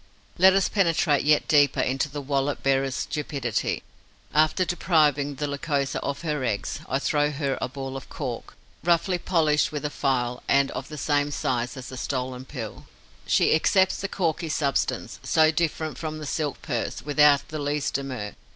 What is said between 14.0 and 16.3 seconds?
the corky substance, so different from the